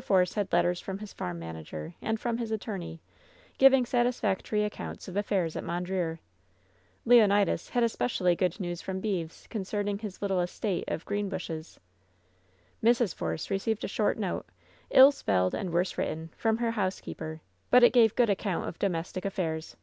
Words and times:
Force 0.00 0.34
had 0.34 0.52
letters 0.52 0.78
from 0.80 0.98
his 1.00 1.12
farm 1.12 1.40
manager 1.40 1.96
and 2.00 2.20
from 2.20 2.38
his 2.38 2.52
attorney, 2.52 3.00
giving 3.58 3.84
satisfactory 3.84 4.62
accounts 4.62 5.08
of 5.08 5.16
affairs 5.16 5.56
at 5.56 5.64
Mondreer. 5.64 6.20
Leonidas 7.04 7.70
had 7.70 7.82
equally 7.82 8.36
good 8.36 8.60
news 8.60 8.80
from 8.80 9.00
Beeves 9.00 9.48
concern 9.48 9.88
ing 9.88 9.98
his 9.98 10.22
little 10.22 10.40
estate 10.40 10.84
of 10.86 11.04
Greenbushes. 11.04 11.78
Mrs. 12.80 13.12
Force 13.16 13.50
received 13.50 13.82
a 13.82 13.88
short 13.88 14.16
note, 14.16 14.46
ill 14.90 15.10
spelled 15.10 15.56
and 15.56 15.72
worse 15.72 15.98
written, 15.98 16.30
from 16.36 16.58
her 16.58 16.70
housekeeper, 16.70 17.40
but 17.70 17.82
it 17.82 17.92
gave 17.92 18.14
good 18.14 18.30
account 18.30 18.68
of 18.68 18.78
domestic 18.78 19.24
affairs. 19.24 19.74